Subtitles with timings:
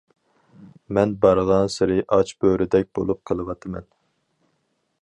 [0.97, 3.89] مەن بارغانسېرى ئاچ بۆرىدەك بولۇپ قېلىۋاتىمەن.